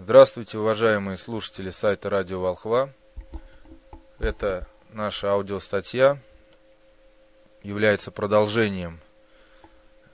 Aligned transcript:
Здравствуйте, 0.00 0.58
уважаемые 0.58 1.16
слушатели 1.16 1.70
сайта 1.70 2.08
Радио 2.08 2.40
Волхва. 2.40 2.94
Это 4.20 4.68
наша 4.92 5.32
аудиостатья, 5.32 6.22
является 7.64 8.12
продолжением 8.12 9.00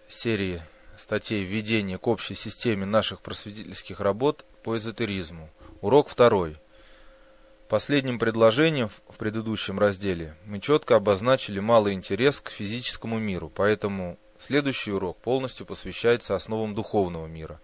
серии 0.08 0.62
статей 0.96 1.44
введения 1.44 1.98
к 1.98 2.06
общей 2.06 2.34
системе 2.34 2.86
наших 2.86 3.20
просветительских 3.20 4.00
работ 4.00 4.46
по 4.62 4.74
эзотеризму. 4.78 5.50
Урок 5.82 6.08
второй. 6.08 6.56
Последним 7.68 8.18
предложением 8.18 8.88
в 8.88 9.18
предыдущем 9.18 9.78
разделе 9.78 10.34
мы 10.46 10.60
четко 10.60 10.96
обозначили 10.96 11.60
малый 11.60 11.92
интерес 11.92 12.40
к 12.40 12.48
физическому 12.48 13.18
миру, 13.18 13.52
поэтому 13.54 14.18
следующий 14.38 14.92
урок 14.92 15.18
полностью 15.18 15.66
посвящается 15.66 16.34
основам 16.34 16.74
духовного 16.74 17.26
мира 17.26 17.60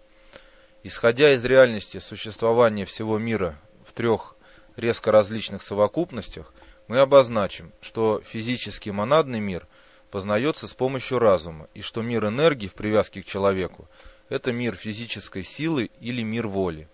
Исходя 0.83 1.33
из 1.33 1.45
реальности 1.45 1.99
существования 1.99 2.85
всего 2.85 3.19
мира 3.19 3.59
в 3.85 3.93
трех 3.93 4.35
резко 4.75 5.11
различных 5.11 5.61
совокупностях, 5.61 6.55
мы 6.87 6.99
обозначим, 6.99 7.71
что 7.81 8.19
физический 8.25 8.89
монадный 8.89 9.39
мир 9.39 9.67
познается 10.09 10.67
с 10.67 10.73
помощью 10.73 11.19
разума, 11.19 11.69
и 11.75 11.81
что 11.81 12.01
мир 12.01 12.25
энергии 12.25 12.65
в 12.65 12.73
привязке 12.73 13.21
к 13.21 13.25
человеку– 13.25 13.87
это 14.29 14.51
мир 14.51 14.75
физической 14.75 15.43
силы 15.43 15.91
или 15.99 16.23
мир 16.23 16.47
воли. 16.47 16.89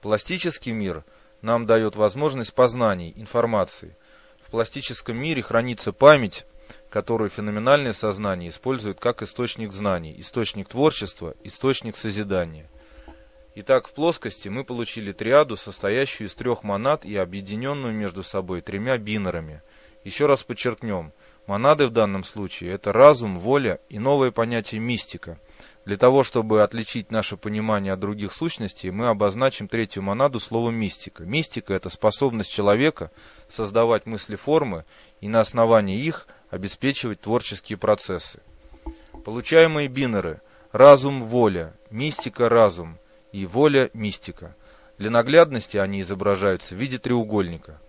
Пластический 0.00 0.72
мир 0.72 1.04
нам 1.42 1.66
дает 1.66 1.96
возможность 1.96 2.54
познаний, 2.54 3.12
информации. 3.16 3.98
В 4.42 4.50
пластическом 4.50 5.18
мире 5.18 5.42
хранится 5.42 5.92
память, 5.92 6.46
которую 6.88 7.28
феноменальное 7.28 7.92
сознание 7.92 8.48
использует 8.48 8.98
как 8.98 9.20
источник 9.20 9.72
знаний, 9.72 10.18
источник 10.18 10.68
творчества, 10.68 11.34
источник 11.44 11.98
созидания– 11.98 12.70
Итак, 13.56 13.88
в 13.88 13.92
плоскости 13.92 14.48
мы 14.48 14.62
получили 14.62 15.10
триаду, 15.10 15.56
состоящую 15.56 16.28
из 16.28 16.34
трех 16.34 16.62
монад 16.62 17.04
и 17.04 17.16
объединенную 17.16 17.92
между 17.92 18.22
собой 18.22 18.60
тремя 18.60 18.96
бинерами. 18.96 19.62
Еще 20.04 20.26
раз 20.26 20.44
подчеркнем, 20.44 21.12
монады 21.48 21.88
в 21.88 21.90
данном 21.90 22.22
случае– 22.22 22.72
это 22.74 22.92
разум, 22.92 23.40
воля 23.40 23.80
и 23.88 23.98
новое 23.98 24.30
понятие 24.30 24.80
мистика. 24.80 25.40
Для 25.84 25.96
того, 25.96 26.22
чтобы 26.22 26.62
отличить 26.62 27.10
наше 27.10 27.36
понимание 27.36 27.94
от 27.94 27.98
других 27.98 28.32
сущностей, 28.32 28.92
мы 28.92 29.08
обозначим 29.08 29.66
третью 29.66 30.04
монаду 30.04 30.38
словом 30.38 30.76
мистика. 30.76 31.24
Мистика– 31.24 31.74
это 31.74 31.90
способность 31.90 32.52
человека 32.52 33.10
создавать 33.48 34.06
мысли-формы 34.06 34.84
и 35.20 35.26
на 35.26 35.40
основании 35.40 35.98
их 35.98 36.28
обеспечивать 36.50 37.20
творческие 37.20 37.78
процессы. 37.78 38.40
Получаемые 39.24 39.88
бинеры– 39.88 40.40
разум, 40.72 41.24
воля, 41.24 41.74
мистика, 41.90 42.48
разум– 42.48 42.96
и 43.32 43.46
воля 43.46 43.90
мистика. 43.94 44.56
Для 44.98 45.10
наглядности 45.10 45.76
они 45.76 46.00
изображаются 46.00 46.74
в 46.74 46.78
виде 46.78 46.98
треугольника. 46.98 47.80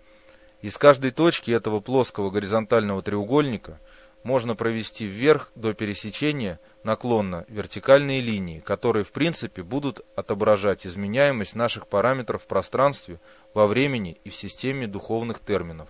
Из 0.60 0.78
каждой 0.78 1.10
точки 1.10 1.50
этого 1.50 1.80
плоского 1.80 2.30
горизонтального 2.30 3.02
треугольника 3.02 3.78
можно 4.22 4.54
провести 4.54 5.04
вверх 5.04 5.50
до 5.56 5.74
пересечения 5.74 6.60
наклонно 6.84 7.44
вертикальные 7.48 8.20
линии, 8.20 8.60
которые 8.60 9.04
в 9.04 9.10
принципе 9.10 9.64
будут 9.64 10.00
отображать 10.14 10.86
изменяемость 10.86 11.56
наших 11.56 11.88
параметров 11.88 12.44
в 12.44 12.46
пространстве, 12.46 13.20
во 13.52 13.66
времени 13.66 14.18
и 14.24 14.30
в 14.30 14.36
системе 14.36 14.86
духовных 14.86 15.40
терминов. 15.40 15.88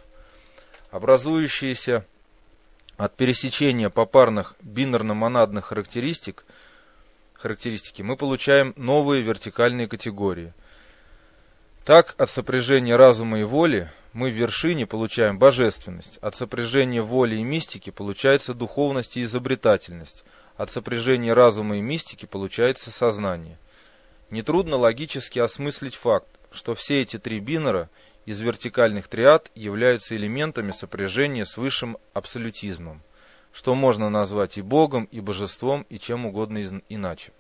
Образующиеся 0.91 2.07
от 2.97 3.15
пересечения 3.15 3.91
попарных 3.91 4.55
бинарно-монадных 4.63 5.67
характеристик– 5.67 6.47
характеристики, 7.43 8.03
мы 8.03 8.17
получаем 8.17 8.73
новые 8.77 9.23
вертикальные 9.23 9.89
категории. 9.89 10.55
Так, 11.85 12.15
от 12.17 12.31
сопряжения 12.31 12.97
разума 12.97 13.41
и 13.41 13.43
воли 13.43 13.91
мы 14.13 14.31
в 14.31 14.35
вершине 14.35 14.87
получаем 14.87 15.39
божественность, 15.39 16.19
от 16.19 16.37
сопряжения 16.37 17.03
воли 17.03 17.37
и 17.37 17.43
мистики 17.43 17.91
получается 17.91 18.55
духовность 18.55 19.17
и 19.17 19.25
изобретательность, 19.25 20.25
от 20.57 20.71
сопряжения 20.71 21.35
разума 21.35 21.77
и 21.77 21.81
мистики 21.81 22.27
получается 22.27 22.93
сознание. 22.93 23.59
Нетрудно 24.31 24.77
логически 24.77 25.41
осмыслить 25.41 25.97
факт, 25.97 26.29
что 26.53 26.75
все 26.75 27.01
эти 27.03 27.19
три 27.19 27.41
бинера 27.41 27.91
из 28.25 28.41
вертикальных 28.41 29.09
триад 29.09 29.51
являются 29.57 30.17
элементами 30.17 30.71
сопряжения 30.71 31.45
с 31.45 31.57
высшим 31.57 31.99
абсолютизмом 32.15 33.03
что 33.53 33.75
можно 33.75 34.09
назвать 34.09 34.59
и 34.59 34.63
Богом, 34.63 35.05
и 35.05 35.21
Божеством, 35.21 35.87
и 35.89 35.99
чем 35.99 36.27
угодно 36.27 36.63
иначе. 36.89 37.33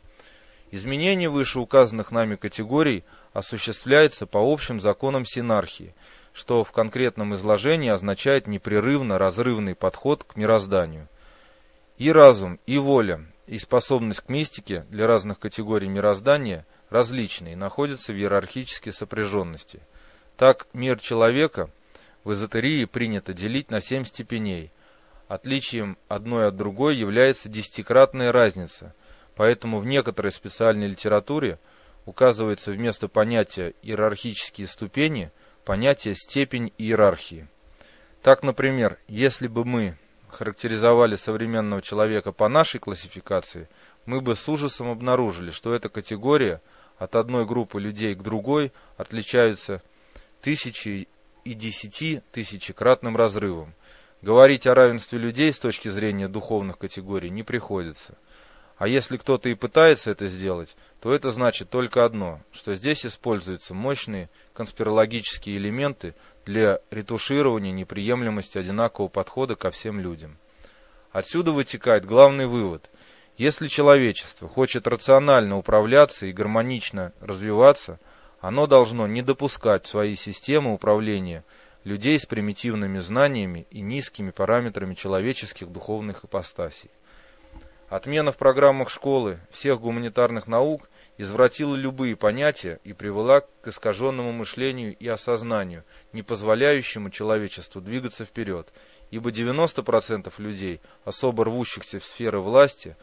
Изменение 0.70 1.28
вышеуказанных 1.28 2.10
нами 2.10 2.36
категорий 2.36 3.04
осуществляется 3.32 4.26
по 4.26 4.38
общим 4.38 4.80
законам 4.80 5.26
синархии, 5.26 5.94
что 6.32 6.64
в 6.64 6.72
конкретном 6.72 7.34
изложении 7.34 7.90
означает 7.90 8.46
непрерывно 8.46 9.18
разрывный 9.18 9.74
подход 9.74 10.24
к 10.24 10.36
мирозданию. 10.36 11.08
И 11.98 12.10
разум, 12.10 12.58
и 12.66 12.78
воля, 12.78 13.26
и 13.46 13.58
способность 13.58 14.20
к 14.20 14.28
мистике 14.28 14.86
для 14.88 15.06
разных 15.06 15.38
категорий 15.38 15.88
мироздания 15.88 16.66
различны 16.88 17.52
и 17.52 17.56
находятся 17.56 18.12
в 18.12 18.16
иерархической 18.16 18.92
сопряженности. 18.92 19.80
Так, 20.36 20.66
мир 20.72 20.98
человека 20.98 21.70
в 22.24 22.32
эзотерии 22.32 22.86
принято 22.86 23.32
делить 23.32 23.70
на 23.70 23.80
семь 23.80 24.04
степеней– 24.04 24.72
Отличием 25.32 25.96
одной 26.08 26.48
от 26.48 26.56
другой 26.56 26.94
является 26.94 27.48
десятикратная 27.48 28.32
разница, 28.32 28.94
поэтому 29.34 29.78
в 29.78 29.86
некоторой 29.86 30.30
специальной 30.30 30.88
литературе 30.88 31.58
указывается 32.04 32.70
вместо 32.70 33.08
понятия 33.08 33.72
«иерархические 33.80 34.66
ступени» 34.66 35.30
понятие 35.64 36.16
«степень 36.16 36.70
иерархии». 36.76 37.48
Так, 38.20 38.42
например, 38.42 38.98
если 39.08 39.46
бы 39.46 39.64
мы 39.64 39.96
характеризовали 40.28 41.16
современного 41.16 41.80
человека 41.80 42.32
по 42.32 42.50
нашей 42.50 42.78
классификации, 42.78 43.70
мы 44.04 44.20
бы 44.20 44.36
с 44.36 44.46
ужасом 44.50 44.90
обнаружили, 44.90 45.50
что 45.50 45.72
эта 45.72 45.88
категория 45.88 46.60
от 46.98 47.16
одной 47.16 47.46
группы 47.46 47.80
людей 47.80 48.14
к 48.14 48.22
другой 48.22 48.70
отличаются 48.98 49.80
тысячи 50.42 51.08
и 51.44 51.54
десяти 51.54 52.20
тысячекратным 52.32 53.16
разрывом. 53.16 53.72
Говорить 54.22 54.68
о 54.68 54.74
равенстве 54.74 55.18
людей 55.18 55.52
с 55.52 55.58
точки 55.58 55.88
зрения 55.88 56.28
духовных 56.28 56.78
категорий 56.78 57.28
не 57.28 57.42
приходится. 57.42 58.16
А 58.78 58.86
если 58.86 59.16
кто-то 59.16 59.48
и 59.48 59.54
пытается 59.54 60.12
это 60.12 60.28
сделать, 60.28 60.76
то 61.00 61.12
это 61.12 61.32
значит 61.32 61.70
только 61.70 62.04
одно, 62.04 62.40
что 62.52 62.74
здесь 62.74 63.04
используются 63.04 63.74
мощные 63.74 64.30
конспирологические 64.54 65.56
элементы 65.56 66.14
для 66.46 66.78
ретуширования 66.92 67.72
неприемлемости 67.72 68.58
одинакового 68.58 69.08
подхода 69.08 69.56
ко 69.56 69.72
всем 69.72 69.98
людям. 69.98 70.38
Отсюда 71.10 71.50
вытекает 71.50 72.06
главный 72.06 72.46
вывод. 72.46 72.90
Если 73.36 73.66
человечество 73.66 74.48
хочет 74.48 74.86
рационально 74.86 75.58
управляться 75.58 76.26
и 76.26 76.32
гармонично 76.32 77.12
развиваться, 77.20 77.98
оно 78.40 78.68
должно 78.68 79.08
не 79.08 79.22
допускать 79.22 79.84
в 79.84 79.88
своей 79.88 80.14
системы 80.14 80.72
управления– 80.72 81.44
людей 81.84 82.18
с 82.18 82.26
примитивными 82.26 82.98
знаниями 82.98 83.66
и 83.70 83.80
низкими 83.80 84.30
параметрами 84.30 84.94
человеческих 84.94 85.70
духовных 85.70 86.24
ипостасей. 86.24 86.90
Отмена 87.92 88.32
в 88.32 88.38
программах 88.38 88.88
школы 88.88 89.38
всех 89.50 89.80
гуманитарных 89.80 90.46
наук 90.46 90.88
извратила 91.18 91.76
любые 91.76 92.16
понятия 92.16 92.80
и 92.84 92.94
привела 92.94 93.42
к 93.42 93.68
искаженному 93.68 94.32
мышлению 94.32 94.96
и 94.96 95.06
осознанию, 95.06 95.84
не 96.14 96.22
позволяющему 96.22 97.10
человечеству 97.10 97.82
двигаться 97.82 98.24
вперед, 98.24 98.72
ибо 99.10 99.28
90% 99.28 100.32
людей, 100.38 100.80
особо 101.04 101.44
рвущихся 101.44 101.98
в 101.98 102.04
сферы 102.04 102.40
власти, 102.40 102.96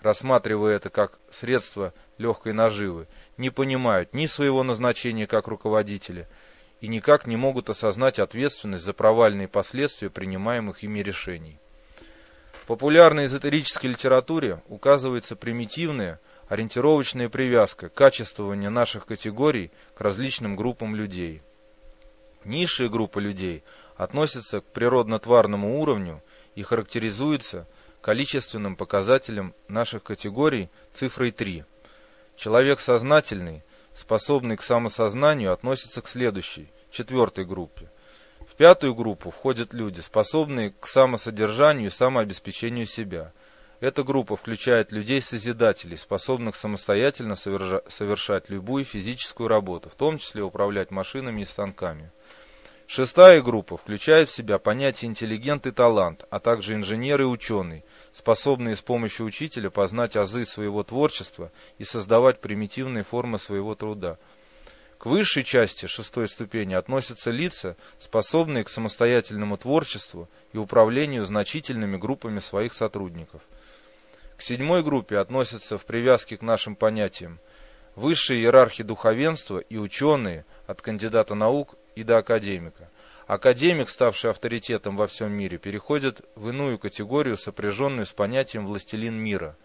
рассматривая 0.00 0.76
это 0.76 0.90
как 0.90 1.18
средство 1.28 1.92
легкой 2.16 2.52
наживы, 2.52 3.08
не 3.36 3.50
понимают 3.50 4.14
ни 4.14 4.26
своего 4.26 4.62
назначения 4.62 5.26
как 5.26 5.48
руководителя, 5.48 6.28
и 6.80 6.88
никак 6.88 7.26
не 7.26 7.36
могут 7.36 7.70
осознать 7.70 8.18
ответственность 8.18 8.84
за 8.84 8.92
провальные 8.92 9.48
последствия 9.48 10.10
принимаемых 10.10 10.82
ими 10.82 11.00
решений. 11.00 11.58
В 12.52 12.66
популярной 12.66 13.26
эзотерической 13.26 13.90
литературе 13.90 14.60
указывается 14.68 15.36
примитивная, 15.36 16.20
ориентировочная 16.48 17.28
привязка 17.28 17.88
качествования 17.88 18.70
наших 18.70 19.06
категорий 19.06 19.70
к 19.94 20.00
различным 20.00 20.56
группам 20.56 20.96
людей. 20.96 21.42
Низшая 22.44 22.88
группа 22.88 23.18
людей 23.18 23.64
относится 23.96 24.60
к 24.60 24.64
природно-тварному 24.66 25.80
уровню 25.80 26.22
и 26.54 26.62
характеризуется 26.62 27.66
количественным 28.00 28.76
показателем 28.76 29.54
наших 29.68 30.02
категорий 30.02 30.68
цифрой 30.92 31.30
3. 31.30 31.64
Человек 32.36 32.80
сознательный 32.80 33.64
способный 33.96 34.56
к 34.56 34.62
самосознанию, 34.62 35.52
относится 35.52 36.02
к 36.02 36.08
следующей, 36.08 36.70
четвертой 36.90 37.46
группе. 37.46 37.90
В 38.48 38.54
пятую 38.54 38.94
группу 38.94 39.30
входят 39.30 39.74
люди, 39.74 40.00
способные 40.00 40.70
к 40.70 40.86
самосодержанию 40.86 41.86
и 41.86 41.90
самообеспечению 41.90 42.84
себя. 42.86 43.32
Эта 43.80 44.04
группа 44.04 44.36
включает 44.36 44.92
людей-созидателей, 44.92 45.96
способных 45.96 46.56
самостоятельно 46.56 47.34
совершать 47.34 48.48
любую 48.50 48.84
физическую 48.84 49.48
работу, 49.48 49.88
в 49.90 49.94
том 49.94 50.18
числе 50.18 50.42
управлять 50.42 50.90
машинами 50.90 51.42
и 51.42 51.46
станками. 51.46 52.12
Шестая 52.86 53.42
группа 53.42 53.76
включает 53.76 54.28
в 54.28 54.32
себя 54.32 54.58
понятие 54.58 55.10
интеллигент 55.10 55.66
и 55.66 55.72
талант, 55.72 56.24
а 56.30 56.38
также 56.38 56.74
инженер 56.74 57.20
и 57.20 57.24
ученый, 57.24 57.84
способные 58.12 58.76
с 58.76 58.80
помощью 58.80 59.26
учителя 59.26 59.70
познать 59.70 60.16
азы 60.16 60.44
своего 60.44 60.84
творчества 60.84 61.50
и 61.78 61.84
создавать 61.84 62.40
примитивные 62.40 63.02
формы 63.02 63.38
своего 63.38 63.74
труда. 63.74 64.18
К 64.98 65.06
высшей 65.06 65.42
части 65.42 65.86
шестой 65.86 66.28
ступени 66.28 66.74
относятся 66.74 67.32
лица, 67.32 67.76
способные 67.98 68.62
к 68.62 68.68
самостоятельному 68.68 69.56
творчеству 69.56 70.28
и 70.52 70.56
управлению 70.58 71.24
значительными 71.26 71.96
группами 71.96 72.38
своих 72.38 72.72
сотрудников. 72.72 73.42
К 74.36 74.42
седьмой 74.42 74.84
группе 74.84 75.18
относятся 75.18 75.76
в 75.76 75.84
привязке 75.84 76.36
к 76.36 76.42
нашим 76.42 76.76
понятиям 76.76 77.40
высшие 77.96 78.40
иерархи 78.40 78.84
духовенства 78.84 79.58
и 79.58 79.76
ученые 79.76 80.44
от 80.66 80.82
кандидата 80.82 81.34
наук 81.34 81.76
и 81.96 82.04
до 82.04 82.18
академика. 82.18 82.88
Академик, 83.26 83.88
ставший 83.88 84.30
авторитетом 84.30 84.96
во 84.96 85.08
всем 85.08 85.32
мире, 85.32 85.58
переходит 85.58 86.20
в 86.36 86.50
иную 86.50 86.78
категорию, 86.78 87.36
сопряженную 87.36 88.06
с 88.06 88.12
понятием 88.12 88.66
«властелин 88.66 89.14
мира». 89.14 89.56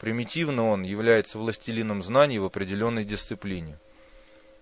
Примитивно 0.00 0.68
он 0.68 0.82
является 0.82 1.38
властелином 1.38 2.02
знаний 2.02 2.40
в 2.40 2.44
определенной 2.44 3.04
дисциплине. 3.04 3.78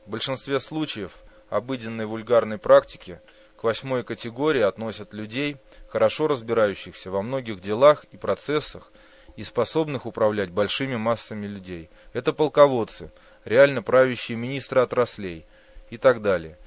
В 0.04 0.10
большинстве 0.10 0.60
случаев 0.60 1.12
обыденной 1.48 2.04
вульгарной 2.04 2.58
практики 2.58 3.20
к 3.56 3.64
восьмой 3.64 4.04
категории 4.04 4.62
относят 4.62 5.14
людей, 5.14 5.56
хорошо 5.88 6.26
разбирающихся 6.26 7.10
во 7.10 7.22
многих 7.22 7.60
делах 7.60 8.04
и 8.12 8.18
процессах 8.18 8.92
и 9.36 9.42
способных 9.42 10.04
управлять 10.04 10.50
большими 10.50 10.96
массами 10.96 11.46
людей. 11.46 11.88
Это 12.12 12.32
полководцы, 12.32 13.12
реально 13.44 13.82
правящие 13.82 14.36
министры 14.36 14.82
отраслей 14.82 15.46
и 15.88 15.96
так 15.96 16.20
далее. 16.20 16.58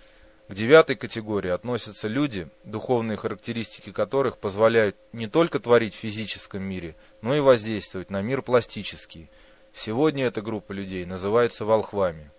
К 0.47 0.53
девятой 0.53 0.95
категории 0.95 1.49
относятся 1.49 2.07
люди, 2.07 2.47
духовные 2.63 3.17
характеристики 3.17 3.91
которых 3.91 4.37
позволяют 4.37 4.95
не 5.11 5.27
только 5.27 5.59
творить 5.59 5.95
в 5.95 5.99
физическом 5.99 6.61
мире, 6.61 6.95
но 7.21 7.35
и 7.35 7.39
воздействовать 7.39 8.11
на 8.11 8.21
мир 8.21 8.43
пластический. 8.43 9.31
Сегодня 9.73 10.25
эта 10.25 10.43
группа 10.43 10.71
людей 10.71 11.03
называется 11.05 11.65
волхвами. 11.65 12.29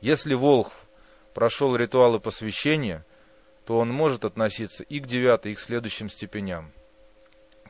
Если 0.00 0.32
волхв 0.32 0.86
прошел 1.34 1.76
ритуалы 1.76 2.20
посвящения, 2.20 3.04
то 3.66 3.78
он 3.78 3.90
может 3.90 4.24
относиться 4.24 4.82
и 4.82 4.98
к 4.98 5.06
девятой, 5.06 5.52
и 5.52 5.54
к 5.54 5.60
следующим 5.60 6.08
степеням. 6.08 6.72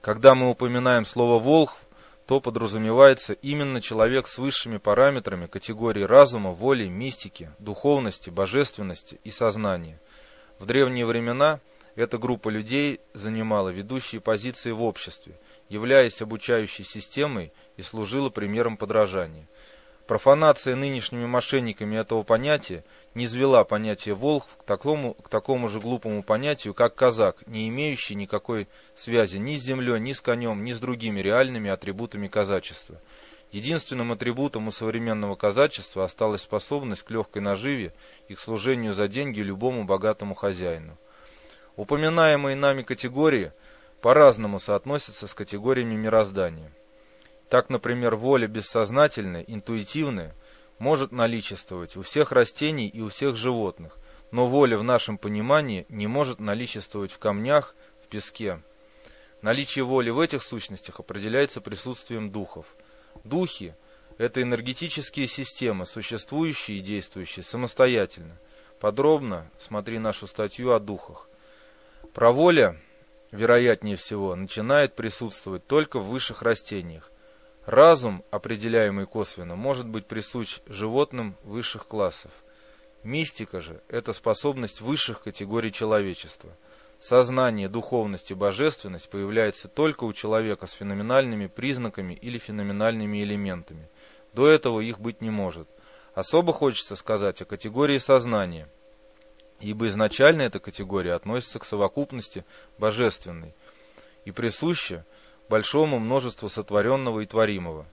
Когда 0.00 0.36
мы 0.36 0.48
упоминаем 0.48 1.04
слово 1.04 1.40
«волхв», 1.40 1.76
то 2.30 2.38
подразумевается 2.38 3.32
именно 3.32 3.80
человек 3.80 4.28
с 4.28 4.38
высшими 4.38 4.76
параметрами 4.76 5.46
категории 5.46 6.04
разума, 6.04 6.52
воли, 6.52 6.86
мистики, 6.86 7.50
духовности, 7.58 8.30
божественности 8.30 9.18
и 9.24 9.32
сознания. 9.32 10.00
В 10.60 10.64
древние 10.64 11.06
времена 11.06 11.58
эта 11.96 12.18
группа 12.18 12.48
людей 12.48 13.00
занимала 13.14 13.70
ведущие 13.70 14.20
позиции 14.20 14.70
в 14.70 14.80
обществе, 14.80 15.40
являясь 15.68 16.22
обучающей 16.22 16.84
системой 16.84 17.52
и 17.76 17.82
служила 17.82 18.30
примером 18.30 18.76
подражания– 18.76 19.48
Профанация 20.10 20.74
нынешними 20.74 21.24
мошенниками 21.24 21.94
этого 21.94 22.24
понятия 22.24 22.82
не 23.14 23.26
извела 23.26 23.62
понятие 23.62 24.16
«волхв» 24.16 24.48
к 24.56 24.64
такому, 24.64 25.14
к 25.14 25.28
такому 25.28 25.68
же 25.68 25.78
глупому 25.78 26.24
понятию, 26.24 26.74
как 26.74 26.96
«казак», 26.96 27.46
не 27.46 27.68
имеющий 27.68 28.16
никакой 28.16 28.66
связи 28.96 29.36
ни 29.36 29.54
с 29.54 29.62
землей, 29.62 30.00
ни 30.00 30.10
с 30.10 30.20
конем, 30.20 30.64
ни 30.64 30.72
с 30.72 30.80
другими 30.80 31.20
реальными 31.20 31.70
атрибутами 31.70 32.26
казачества. 32.26 33.00
Единственным 33.52 34.10
атрибутом 34.10 34.66
у 34.66 34.72
современного 34.72 35.36
казачества 35.36 36.02
осталась 36.02 36.42
способность 36.42 37.04
к 37.04 37.10
легкой 37.12 37.42
наживе 37.42 37.94
и 38.26 38.34
к 38.34 38.40
служению 38.40 38.94
за 38.94 39.06
деньги 39.06 39.38
любому 39.38 39.84
богатому 39.84 40.34
хозяину. 40.34 40.98
Упоминаемые 41.76 42.56
нами 42.56 42.82
категории 42.82 43.52
по-разному 44.00 44.58
соотносятся 44.58 45.28
с 45.28 45.34
категориями 45.34 45.94
мироздания. 45.94 46.72
Так, 47.50 47.68
например, 47.68 48.14
воля 48.14 48.46
бессознательная, 48.46 49.42
интуитивная, 49.42 50.36
может 50.78 51.10
наличествовать 51.10 51.96
у 51.96 52.02
всех 52.02 52.30
растений 52.30 52.86
и 52.86 53.00
у 53.00 53.08
всех 53.08 53.34
животных, 53.34 53.98
но 54.30 54.46
воля 54.46 54.78
в 54.78 54.84
нашем 54.84 55.18
понимании 55.18 55.84
не 55.88 56.06
может 56.06 56.38
наличествовать 56.38 57.10
в 57.10 57.18
камнях, 57.18 57.74
в 58.04 58.06
песке. 58.06 58.62
Наличие 59.42 59.84
воли 59.84 60.10
в 60.10 60.20
этих 60.20 60.44
сущностях 60.44 61.00
определяется 61.00 61.60
присутствием 61.60 62.30
духов. 62.30 62.66
Духи– 63.24 63.74
это 64.18 64.40
энергетические 64.42 65.26
системы, 65.26 65.86
существующие 65.86 66.78
и 66.78 66.82
действующие 66.82 67.42
самостоятельно. 67.42 68.38
Подробно 68.78 69.50
смотри 69.58 69.98
нашу 69.98 70.28
статью 70.28 70.72
о 70.72 70.78
духах. 70.78 71.28
Про 72.14 72.30
воля, 72.30 72.80
вероятнее 73.32 73.96
всего, 73.96 74.36
начинает 74.36 74.94
присутствовать 74.94 75.66
только 75.66 75.98
в 75.98 76.08
высших 76.10 76.42
растениях, 76.42 77.10
Разум, 77.66 78.24
определяемый 78.30 79.06
косвенно, 79.06 79.54
может 79.54 79.86
быть 79.86 80.06
присущ 80.06 80.60
животным 80.66 81.36
высших 81.44 81.86
классов. 81.86 82.32
Мистика 83.02 83.60
же– 83.60 83.82
это 83.88 84.12
способность 84.12 84.80
высших 84.80 85.22
категорий 85.22 85.72
человечества. 85.72 86.50
Сознание, 86.98 87.68
духовность 87.68 88.30
и 88.30 88.34
божественность 88.34 89.08
появляется 89.08 89.68
только 89.68 90.04
у 90.04 90.12
человека 90.12 90.66
с 90.66 90.72
феноменальными 90.72 91.46
признаками 91.46 92.14
или 92.14 92.38
феноменальными 92.38 93.22
элементами. 93.22 93.88
До 94.32 94.48
этого 94.48 94.80
их 94.80 95.00
быть 95.00 95.20
не 95.20 95.30
может. 95.30 95.68
Особо 96.14 96.52
хочется 96.52 96.96
сказать 96.96 97.40
о 97.40 97.46
категории 97.46 97.98
сознания, 97.98 98.68
ибо 99.60 99.88
изначально 99.88 100.42
эта 100.42 100.60
категория 100.60 101.14
относится 101.14 101.58
к 101.58 101.64
совокупности 101.64 102.44
божественной 102.78 103.54
и 104.24 104.30
присуща 104.30 105.06
большому 105.50 105.98
множеству 105.98 106.48
сотворенного 106.48 107.20
и 107.20 107.26
творимого. 107.26 107.84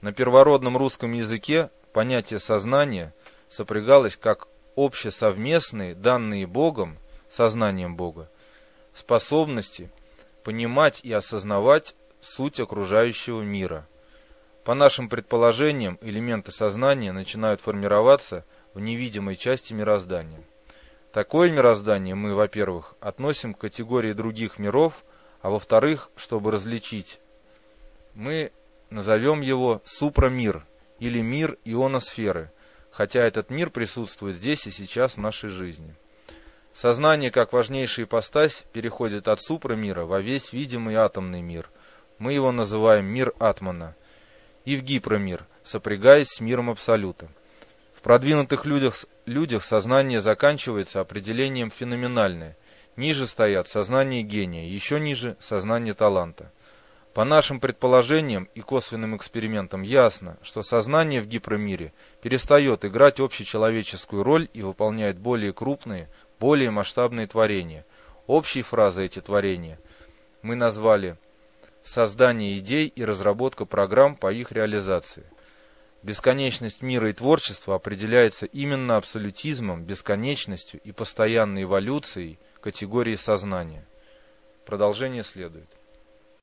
На 0.00 0.12
первородном 0.12 0.76
русском 0.76 1.12
языке 1.12 1.70
понятие 1.92 2.38
сознания 2.38 3.12
сопрягалось 3.48 4.16
как 4.16 4.46
общесовместные, 4.76 5.96
данные 5.96 6.46
Богом, 6.46 6.98
сознанием 7.28 7.96
Бога, 7.96 8.30
способности 8.94 9.90
понимать 10.44 11.00
и 11.02 11.12
осознавать 11.12 11.96
суть 12.20 12.60
окружающего 12.60 13.42
мира. 13.42 13.86
По 14.64 14.74
нашим 14.74 15.08
предположениям, 15.08 15.98
элементы 16.00 16.52
сознания 16.52 17.10
начинают 17.10 17.60
формироваться 17.60 18.44
в 18.72 18.78
невидимой 18.78 19.34
части 19.34 19.72
мироздания. 19.72 20.42
Такое 21.12 21.50
мироздание 21.50 22.14
мы, 22.14 22.34
во-первых, 22.34 22.94
относим 23.00 23.52
к 23.52 23.58
категории 23.58 24.12
других 24.12 24.60
миров– 24.60 25.02
а 25.40 25.50
во-вторых, 25.50 26.10
чтобы 26.16 26.50
различить, 26.50 27.20
мы 28.14 28.52
назовем 28.90 29.40
его 29.40 29.80
супрамир 29.84 30.66
или 30.98 31.20
мир 31.20 31.58
ионосферы, 31.64 32.50
хотя 32.90 33.22
этот 33.22 33.50
мир 33.50 33.70
присутствует 33.70 34.34
здесь 34.34 34.66
и 34.66 34.70
сейчас 34.70 35.14
в 35.14 35.20
нашей 35.20 35.50
жизни. 35.50 35.94
Сознание, 36.72 37.30
как 37.30 37.52
важнейшая 37.52 38.06
ипостась, 38.06 38.64
переходит 38.72 39.28
от 39.28 39.40
супрамира 39.40 40.04
во 40.04 40.20
весь 40.20 40.52
видимый 40.52 40.96
атомный 40.96 41.42
мир. 41.42 41.70
Мы 42.18 42.32
его 42.32 42.52
называем 42.52 43.06
мир 43.06 43.32
атмана. 43.38 43.94
И 44.64 44.76
в 44.76 44.82
гипромир, 44.82 45.46
сопрягаясь 45.62 46.28
с 46.28 46.40
миром 46.40 46.70
абсолюта. 46.70 47.28
В 47.94 48.02
продвинутых 48.02 48.64
людях, 48.64 49.06
людях 49.24 49.64
сознание 49.64 50.20
заканчивается 50.20 51.00
определением 51.00 51.70
феноменальное– 51.70 52.56
Ниже 52.98 53.28
стоят 53.28 53.68
сознание 53.68 54.24
гения, 54.24 54.66
еще 54.66 54.98
ниже 54.98 55.36
сознание 55.38 55.94
таланта. 55.94 56.50
По 57.14 57.24
нашим 57.24 57.60
предположениям 57.60 58.48
и 58.56 58.60
косвенным 58.60 59.16
экспериментам 59.16 59.82
ясно, 59.82 60.36
что 60.42 60.62
сознание 60.62 61.20
в 61.20 61.28
гипромире 61.28 61.92
перестает 62.22 62.84
играть 62.84 63.20
общечеловеческую 63.20 64.24
роль 64.24 64.48
и 64.52 64.62
выполняет 64.62 65.16
более 65.16 65.52
крупные, 65.52 66.08
более 66.40 66.72
масштабные 66.72 67.28
творения. 67.28 67.86
Общей 68.26 68.62
фразой 68.62 69.04
эти 69.04 69.20
творения 69.20 69.78
мы 70.42 70.56
назвали 70.56 71.16
«создание 71.84 72.58
идей 72.58 72.88
и 72.88 73.04
разработка 73.04 73.64
программ 73.64 74.16
по 74.16 74.32
их 74.32 74.50
реализации». 74.50 75.22
Бесконечность 76.02 76.82
мира 76.82 77.10
и 77.10 77.12
творчества 77.12 77.76
определяется 77.76 78.46
именно 78.46 78.96
абсолютизмом, 78.96 79.84
бесконечностью 79.84 80.80
и 80.82 80.90
постоянной 80.90 81.62
эволюцией– 81.62 82.40
категории 82.60 83.14
сознания. 83.14 83.86
Продолжение 84.66 85.22
следует. 85.22 85.77